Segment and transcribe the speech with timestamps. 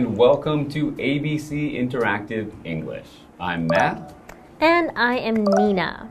[0.00, 3.04] and welcome to ABC Interactive English.
[3.38, 4.14] I'm Matt.
[4.58, 6.08] And I am Nina.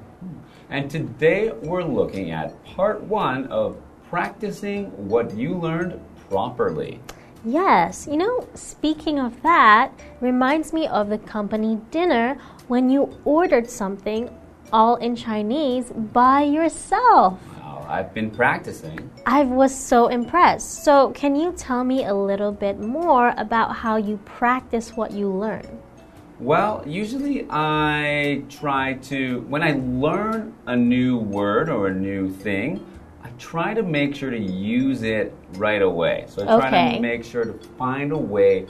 [0.70, 6.99] And today we're looking at part one of practicing what you learned properly.
[7.43, 12.37] Yes, you know, speaking of that, reminds me of the company dinner
[12.67, 14.29] when you ordered something
[14.71, 17.40] all in Chinese by yourself.
[17.89, 19.09] I've been practicing.
[19.25, 20.84] I was so impressed.
[20.84, 25.27] So, can you tell me a little bit more about how you practice what you
[25.27, 25.82] learn?
[26.40, 32.85] Well, usually I try to, when I learn a new word or a new thing,
[33.23, 36.26] I try to make sure to use it right away.
[36.27, 36.95] So I try Okay.
[36.95, 38.67] to make sure to find a way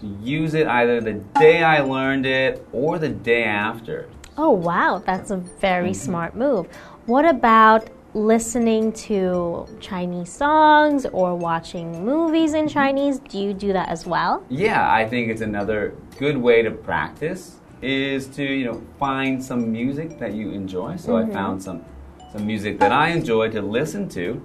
[0.00, 4.08] to use it either the day I learned it or the day after.
[4.38, 6.66] Oh, wow, that's a very smart move.
[7.06, 12.72] What about listening to Chinese songs or watching movies in mm-hmm.
[12.72, 13.18] Chinese?
[13.18, 14.44] Do you do that as well?
[14.48, 19.70] Yeah, I think it's another good way to practice is to, you know, find some
[19.70, 20.96] music that you enjoy.
[20.96, 21.32] So I mm-hmm.
[21.32, 21.84] found some
[22.32, 24.44] some music that I enjoy to listen to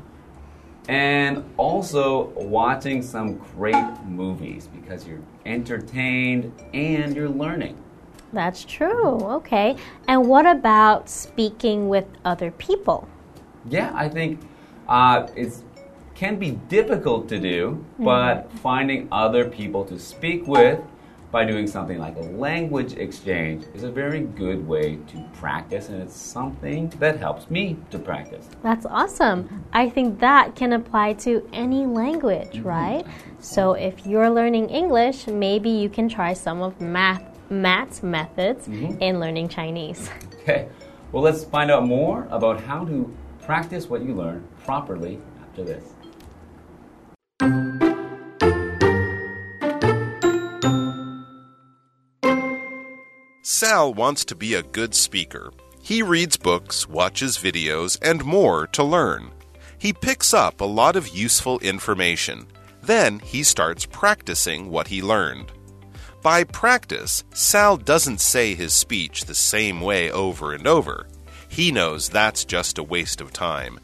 [0.88, 7.78] and also watching some great movies because you're entertained and you're learning.
[8.32, 9.20] That's true.
[9.38, 9.76] Okay.
[10.08, 13.08] And what about speaking with other people?
[13.68, 14.40] Yeah, I think
[14.88, 15.64] uh, it's
[16.16, 18.04] can be difficult to do, mm-hmm.
[18.04, 20.82] but finding other people to speak with
[21.32, 26.02] by doing something like a language exchange is a very good way to practice, and
[26.02, 28.50] it's something that helps me to practice.
[28.64, 29.64] That's awesome.
[29.72, 32.68] I think that can apply to any language, mm-hmm.
[32.68, 33.06] right?
[33.40, 39.02] So if you're learning English, maybe you can try some of math Matt's methods mm-hmm.
[39.02, 40.10] in learning Chinese.
[40.42, 40.68] Okay,
[41.12, 43.12] well, let's find out more about how to
[43.50, 45.84] practice what you learn properly after this.
[53.42, 55.52] Sal wants to be a good speaker.
[55.82, 59.32] He reads books, watches videos, and more to learn.
[59.80, 62.46] He picks up a lot of useful information.
[62.84, 65.52] Then he starts practicing what he learned.
[66.22, 71.08] By practice, Sal doesn't say his speech the same way over and over.
[71.50, 73.80] He knows that's just a waste of time.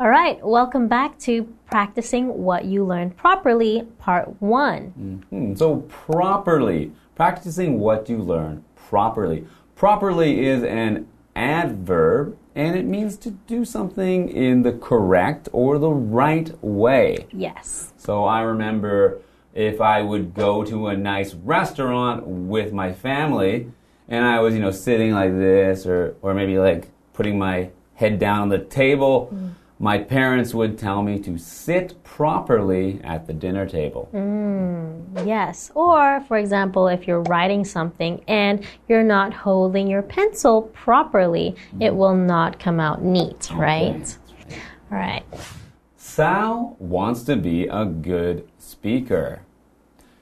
[0.00, 5.24] All right, welcome back to practicing what you learned properly, part 1.
[5.30, 9.44] Hmm, So, properly, practicing what you learn properly.
[9.74, 15.90] Properly is an adverb and it means to do something in the correct or the
[15.92, 17.26] right way.
[17.32, 17.92] Yes.
[17.96, 19.20] So, I remember
[19.54, 23.70] if I would go to a nice restaurant with my family
[24.08, 28.18] and I was, you know, sitting like this or, or maybe like putting my head
[28.18, 29.30] down on the table.
[29.32, 29.54] Mm.
[29.80, 34.08] My parents would tell me to sit properly at the dinner table.
[34.12, 35.70] Mm, yes.
[35.74, 41.92] Or, for example, if you're writing something and you're not holding your pencil properly, it
[41.92, 41.96] mm.
[41.96, 44.16] will not come out neat, right?
[44.90, 45.24] All right.
[46.18, 49.42] Sal wants to be a good speaker.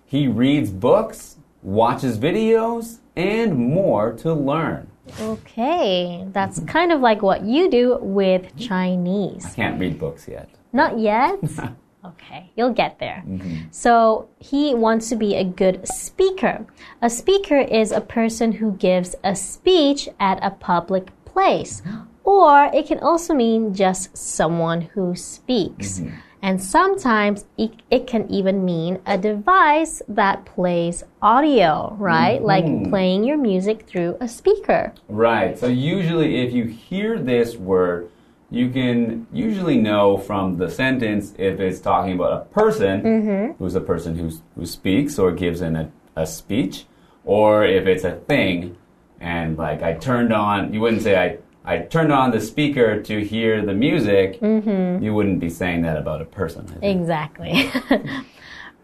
[0.04, 4.90] He reads books, watches videos, and more to learn.
[5.18, 6.26] Okay.
[6.32, 9.46] That's kind of like what you do with Chinese.
[9.46, 10.50] I can't read books yet.
[10.70, 11.38] Not yet?
[12.06, 13.24] Okay, you'll get there.
[13.26, 13.66] Mm-hmm.
[13.72, 16.64] So, he wants to be a good speaker.
[17.02, 21.82] A speaker is a person who gives a speech at a public place,
[22.26, 26.00] or it can also mean just someone who speaks.
[26.00, 26.16] Mm-hmm.
[26.42, 32.38] And sometimes it, it can even mean a device that plays audio, right?
[32.38, 32.46] Mm-hmm.
[32.46, 34.92] Like playing your music through a speaker.
[35.08, 35.58] Right.
[35.58, 38.10] So usually if you hear this word,
[38.50, 43.52] you can usually know from the sentence if it's talking about a person mm-hmm.
[43.58, 46.86] who's a person who's, who speaks or gives in a, a speech,
[47.24, 48.76] or if it's a thing.
[49.20, 53.24] And like I turned on, you wouldn't say I, I turned on the speaker to
[53.24, 54.40] hear the music.
[54.40, 55.02] Mm-hmm.
[55.02, 56.78] You wouldn't be saying that about a person.
[56.80, 57.68] Exactly.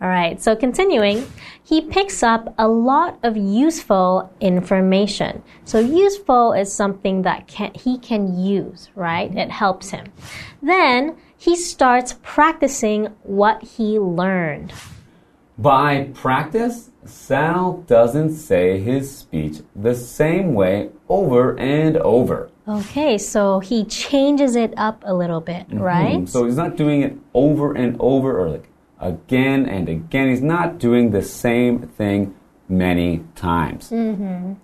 [0.03, 1.25] All right, so continuing,
[1.63, 5.45] he picks up a lot of useful information.
[5.65, 9.33] So useful is something that can, he can use, right?
[9.33, 10.07] It helps him.
[10.61, 14.73] Then he starts practicing what he learned.
[15.57, 22.51] By practice, Sal doesn't say his speech the same way over and over.
[22.67, 25.81] Okay, so he changes it up a little bit, mm-hmm.
[25.81, 26.29] right?
[26.29, 28.69] So he's not doing it over and over or like
[29.01, 30.29] again and again.
[30.29, 32.35] He's not doing the same thing
[32.69, 33.91] many times.
[33.91, 34.55] Mm-hmm.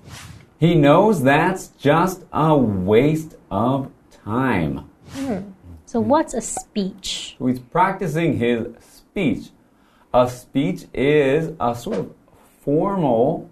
[0.58, 4.88] He knows that's just a waste of time.
[5.14, 5.50] Mm-hmm.
[5.86, 7.36] So, what's a speech?
[7.38, 9.48] So he's practicing his speech.
[10.12, 12.14] A speech is a sort of
[12.60, 13.48] formal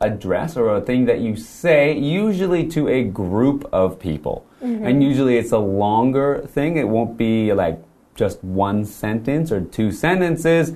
[0.00, 4.46] address or a thing that you say, usually to a group of people.
[4.62, 4.86] Mm-hmm.
[4.86, 6.76] And usually it's a longer thing.
[6.76, 7.82] It won't be like
[8.14, 10.72] just one sentence or two sentences.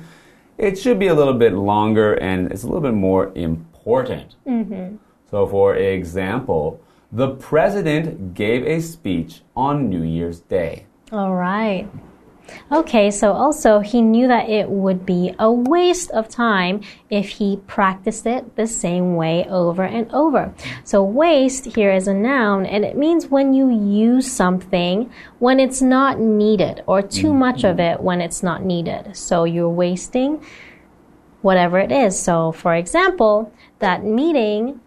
[0.59, 4.37] It should be a little bit longer and it's a little bit more important.
[4.47, 4.97] Mm-hmm.
[5.31, 6.81] So, for example,
[7.13, 10.87] the president gave a speech on New Year's Day.
[11.13, 11.89] All right.
[12.73, 17.57] Okay, so also he knew that it would be a waste of time if he
[17.67, 20.55] practiced it the same way over and over.
[20.85, 25.83] So, waste here is a noun and it means when you use something when it's
[25.83, 29.17] not needed or too much of it when it's not needed.
[29.17, 30.45] So, you're wasting
[31.43, 32.19] whatever it is.
[32.19, 34.81] So, for example, that meeting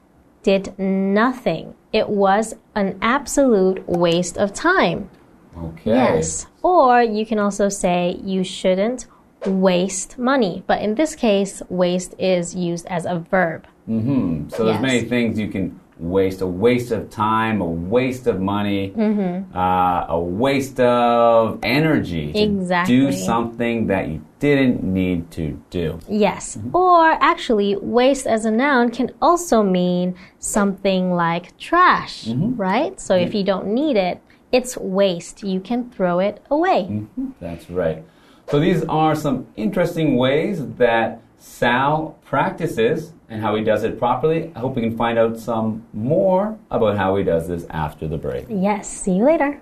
[0.44, 1.76] did nothing.
[1.92, 5.10] It was an absolute waste of time.
[5.58, 5.92] Okay.
[5.92, 6.48] Yes.
[6.62, 9.06] Or you can also say you shouldn't
[9.46, 10.64] waste money.
[10.68, 13.68] But in this case, waste is used as a verb.
[13.86, 14.82] hmm So there's Yes.
[14.82, 19.56] many things you can waste a waste of time, a waste of money, Mm-hmm.
[19.56, 22.96] uh, a waste of energy Exactly.
[22.96, 26.00] do something that you didn't need to do.
[26.10, 26.58] Yes.
[26.74, 33.00] Or actually, waste as a noun can also mean something like trash, right?
[33.00, 34.20] So if you don't need it,
[34.54, 35.44] it's waste.
[35.44, 36.84] You can throw it away.
[36.90, 37.32] Mm-hmm.
[37.42, 38.06] That's right.
[38.50, 44.52] So these are some interesting ways that Sal practices and how he does it properly.
[44.56, 48.18] I hope we can find out some more about how he does this after the
[48.18, 48.46] break.
[48.48, 48.88] Yes.
[48.88, 49.60] See you later.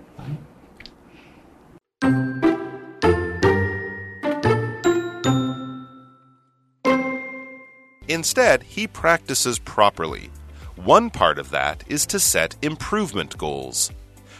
[8.08, 10.30] Instead, he practices properly.
[10.76, 13.90] One part of that is to set improvement goals.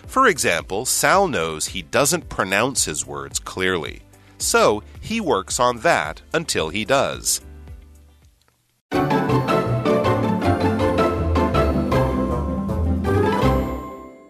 [0.07, 4.03] For example, Sal knows he doesn't pronounce his words clearly,
[4.39, 7.41] so he works on that until he does.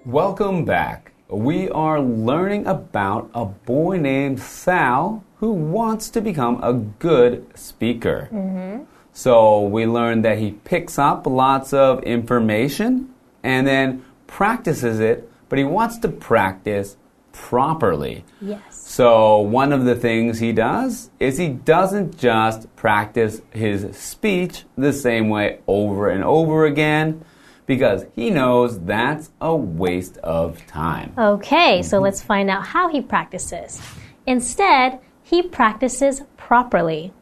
[0.05, 1.13] Welcome back.
[1.29, 8.29] We are learning about a boy named Sal who wants to become a good speaker.
[8.31, 8.85] Mm-hmm.
[9.15, 15.59] So we learned that he picks up lots of information and then practices it, but
[15.59, 16.97] he wants to practice
[17.33, 18.25] properly.
[18.41, 18.63] Yes.
[18.71, 24.95] So, one of the things he does is he doesn't just practice his speech the
[24.95, 27.23] same way over and over again
[27.67, 31.13] because he knows that's a waste of time.
[31.19, 32.05] Okay, so mm-hmm.
[32.05, 33.79] let's find out how he practices.
[34.27, 37.13] Instead, he practices properly.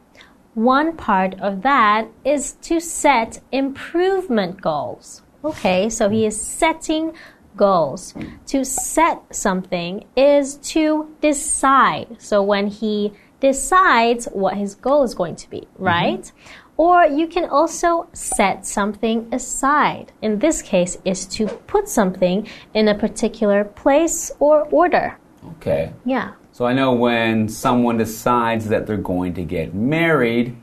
[0.53, 5.21] One part of that is to set improvement goals.
[5.43, 7.11] Okay, so he is setting
[7.55, 8.13] goals.
[8.47, 12.21] To set something is to decide.
[12.21, 15.83] So when he decides what his goal is going to be, mm-hmm.
[15.83, 16.31] right?
[16.77, 20.13] Or you can also set something aside.
[20.21, 25.17] In this case, is to put something in a particular place or order.
[25.57, 25.93] Okay.
[26.05, 26.33] Yeah.
[26.53, 30.55] So, I know when someone decides that they're going to get married,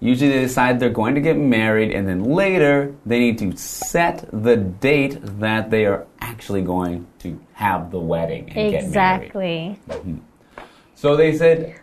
[0.00, 4.28] usually they decide they're going to get married, and then later they need to set
[4.32, 8.84] the date that they are actually going to have the wedding and get married.
[8.84, 9.78] Exactly.
[9.88, 10.18] Mm-hmm.
[10.94, 11.80] So they said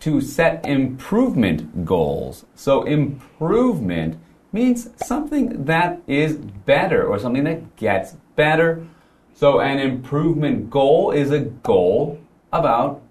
[0.00, 2.44] to set improvement goals.
[2.54, 4.18] So improvement
[4.52, 8.86] means something that is better or something that gets better.
[9.34, 12.20] So an improvement goal is a goal
[12.52, 13.02] about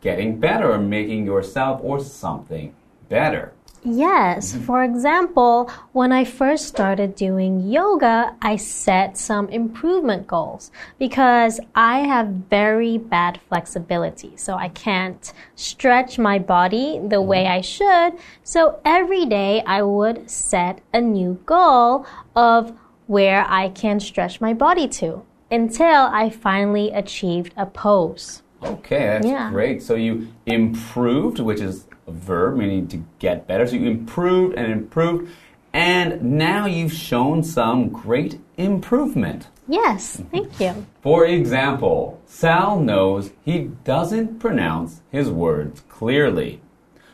[0.00, 2.74] getting better or making yourself or something
[3.08, 3.52] better.
[3.84, 4.52] Yes.
[4.52, 4.64] Mm-hmm.
[4.64, 12.00] For example, when I first started doing yoga, I set some improvement goals because I
[12.00, 14.36] have very bad flexibility.
[14.36, 17.28] So I can't stretch my body the mm-hmm.
[17.28, 18.14] way I should.
[18.44, 22.72] So every day I would set a new goal of
[23.06, 28.42] where I can stretch my body to until I finally achieved a pose.
[28.64, 29.50] Okay, that's Yeah.
[29.50, 29.82] great.
[29.82, 33.66] So you improved, which is verb meaning to get better.
[33.66, 35.30] So you improved and improved,
[35.72, 39.48] and now you've shown some great improvement.
[39.68, 40.86] Yes, thank you.
[41.02, 46.60] For example, Sal knows he doesn't pronounce his words clearly.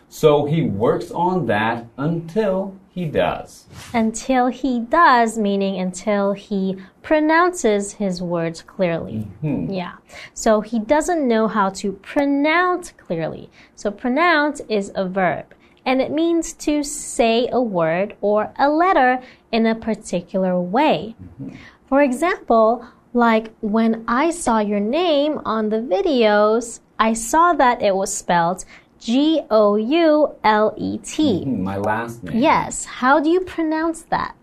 [0.08, 3.66] So he works on that until he does.
[3.94, 9.28] Until he does, meaning until he pronounces his words clearly.
[9.42, 9.72] Mm-hmm.
[9.72, 9.96] Yeah.
[10.34, 13.50] So he doesn't know how to pronounce clearly.
[13.76, 15.54] So pronounce is a verb.
[15.86, 19.20] And it means to say a word or a letter
[19.52, 21.14] in a particular way.
[21.40, 21.56] Mm-hmm.
[21.88, 27.96] For example, Like when I saw your name on the videos, I saw that it
[27.96, 28.64] was spelled
[28.98, 31.44] G O U L E T.
[31.44, 32.38] Mm-hmm, my last name.
[32.38, 34.34] Yes, how do you pronounce that?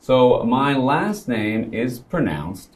[0.00, 2.70] So my last name is pronounced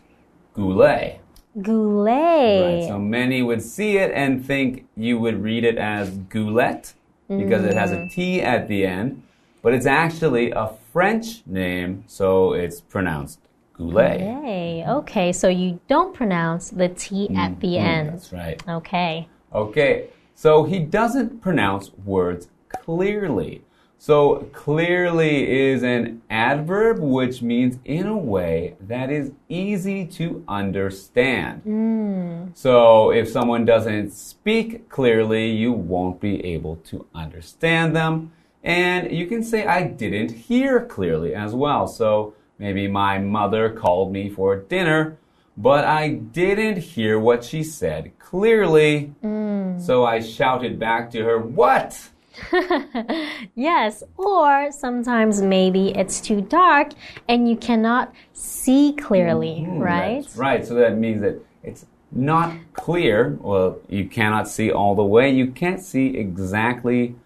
[0.55, 1.21] Goulet.
[1.61, 2.83] Goulet.
[2.83, 2.89] Right.
[2.89, 6.95] So many would see it and think you would read it as Goulet
[7.29, 8.45] because it has a T mm.
[8.45, 9.23] at the end,
[9.63, 13.41] but it's actually a French name, so it's pronounced
[13.75, 14.19] Goulet.
[14.19, 14.87] Goulet.
[14.89, 18.13] Okay, so you don't pronounce the T at mm-hmm, the end.
[18.13, 18.63] That's right.
[18.69, 19.29] Okay.
[19.55, 23.63] Okay, so he doesn't pronounce words clearly.
[23.99, 31.63] So clearly is an adverb which means in a way that is easy to understand.
[31.63, 32.47] Hmm.
[32.53, 38.33] So if someone doesn't speak clearly, you won't be able to understand them.
[38.65, 41.87] And you can say, I didn't hear clearly as well.
[41.87, 45.17] So maybe my mother called me for dinner,
[45.57, 49.13] but I didn't hear what she said clearly.
[49.23, 49.81] Mm.
[49.81, 52.11] So I shouted back to her, What?
[53.55, 56.93] Yes, or sometimes maybe it's too dark
[57.29, 60.23] and you cannot see clearly, mm-hmm, right?
[60.23, 60.67] That's right.
[60.67, 63.37] So that means that it's not clear.
[63.41, 65.31] Well, you cannot see all the way.
[65.31, 67.17] You can't see exactly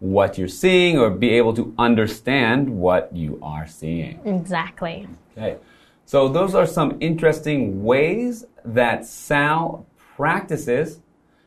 [0.00, 4.20] what you're seeing or be able to understand what you are seeing.
[4.24, 5.08] Exactly.
[5.36, 5.56] Okay.
[6.06, 11.00] So those are some interesting ways that Sal practices.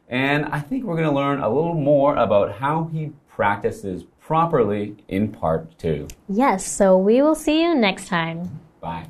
[0.09, 4.95] And I think we're going to learn a little more about how he practices properly
[5.07, 6.07] in part two.
[6.27, 8.59] Yes, so we will see you next time.
[8.81, 9.07] Bye.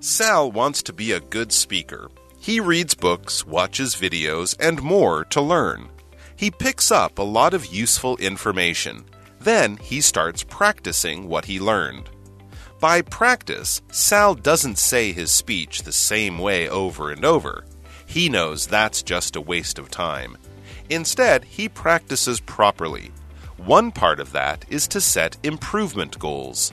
[0.00, 2.10] Sal wants to be a good speaker.
[2.38, 5.88] He reads books, watches videos, and more to learn.
[6.34, 9.04] He picks up a lot of useful information.
[9.42, 12.10] Then he starts practicing what he learned.
[12.80, 17.64] By practice, Sal doesn't say his speech the same way over and over.
[18.06, 20.36] He knows that's just a waste of time.
[20.90, 23.10] Instead, he practices properly.
[23.56, 26.72] One part of that is to set improvement goals.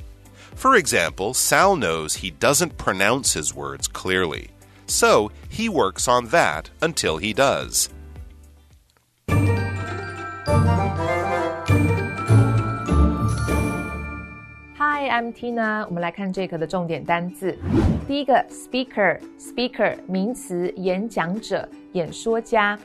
[0.55, 4.49] For example, Sal knows he doesn't pronounce his words clearly.
[4.87, 7.89] So he works on that until he does.
[15.19, 15.85] M T 呢。
[15.89, 17.53] 我们来看这个的重点单字。
[18.07, 22.79] 第一个，speaker，speaker 名词，演讲者、演说家。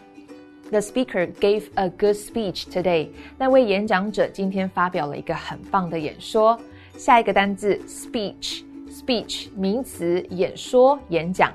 [0.69, 3.11] The speaker gave a good speech today。
[3.39, 6.59] 那位演讲者今天发表了一个很棒的演说。
[6.97, 11.53] 下一个单字，speech，speech 名词，演说、演讲。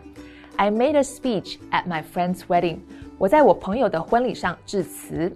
[0.55, 2.77] I made a speech at my friend's wedding。
[3.17, 5.29] 我在我朋友的婚礼上致辞。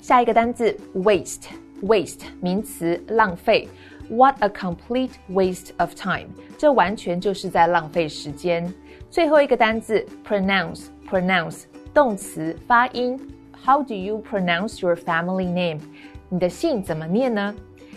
[0.00, 3.68] 下一个单字，waste，waste 名词，浪费。
[4.10, 6.28] What a complete waste of time！
[6.58, 8.72] 这完全就是在浪费时间。
[9.10, 13.18] 最后一个单字，pronounce，pronounce 动词，发音。
[13.64, 15.80] How do you pronounce your family name？
[16.28, 17.54] 你的姓怎么念呢？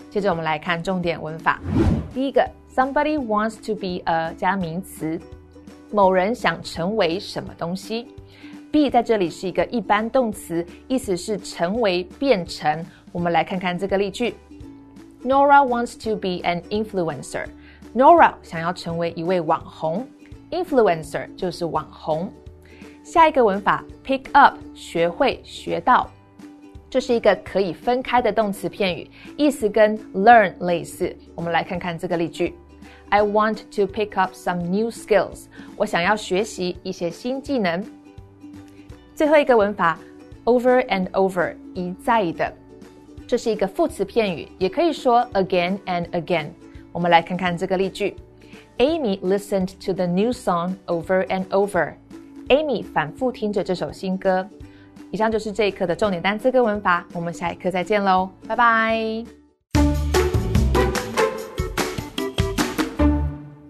[0.10, 1.60] 接着我们来看重点文法。
[2.14, 5.20] 第一个，somebody wants to be a 加名词，
[5.92, 8.08] 某人想成为什么东西。
[8.72, 12.86] be 在这里是一个一般动词，意思是成为、变成。
[13.12, 14.36] 我们来看看这个例句
[15.23, 20.07] ：Nora wants to be an influencer。Nora 想要成为一位网红，
[20.51, 22.33] influencer 就是网红。
[23.03, 26.09] 下一个文法，pick up 学会、学到，
[26.89, 31.15] 这是一个可以分开的动词片语，意思跟 learn 类似。
[31.35, 32.55] 我们来看看这个例句：
[33.09, 35.47] I want to pick up some new skills。
[35.77, 37.85] 我想要学习一些新技能。
[39.15, 39.99] 最后一个文法，
[40.45, 42.55] over and over 一再的，
[43.28, 46.48] 这是一个副词片语，也可以说 again and again。
[46.94, 48.16] 我们来看看这个例句
[48.78, 51.96] ：Amy listened to the new song over and over。
[52.48, 54.48] Amy 反复听着这首新歌。
[55.12, 59.26] 以上就是这一课的重点单词跟文法，我们下一课再见喽，拜拜。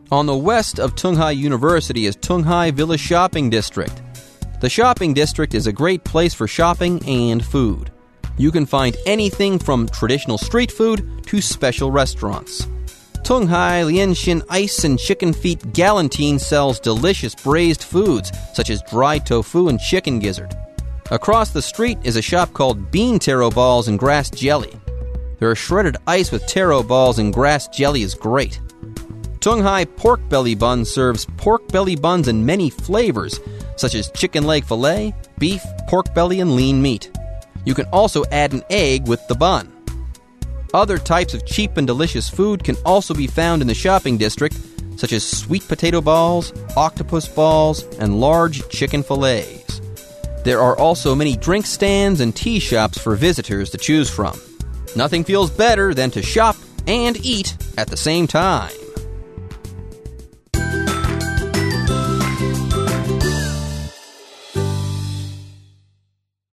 [0.10, 4.04] On the west of Tunghai University is Tunghai Villa Shopping District.
[4.62, 7.88] The shopping district is a great place for shopping and food.
[8.38, 12.68] You can find anything from traditional street food to special restaurants.
[13.24, 19.68] Tunghai Lianshin Ice and Chicken Feet Galantine sells delicious braised foods such as dry tofu
[19.70, 20.56] and chicken gizzard.
[21.12, 24.74] Across the street is a shop called Bean Taro Balls and Grass Jelly.
[25.40, 28.60] Their shredded ice with taro balls and grass jelly is great.
[29.40, 33.40] Tunghai Pork Belly Bun serves pork belly buns in many flavors,
[33.76, 37.12] such as chicken leg filet, beef, pork belly, and lean meat.
[37.68, 39.70] You can also add an egg with the bun.
[40.74, 44.58] Other types of cheap and delicious food can also be found in the shopping district,
[44.96, 49.82] such as sweet potato balls, octopus balls, and large chicken fillets.
[50.46, 54.40] There are also many drink stands and tea shops for visitors to choose from.
[54.96, 56.56] Nothing feels better than to shop
[56.88, 58.72] and eat at the same time.